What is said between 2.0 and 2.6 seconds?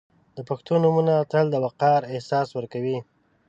احساس